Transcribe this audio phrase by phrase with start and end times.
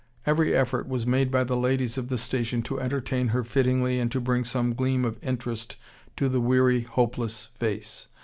[0.25, 4.11] Every effort was made by the ladies of the station to entertain her fittingly and
[4.11, 5.75] to bring some gleam of interest
[6.17, 8.07] to the weary, hopeless face.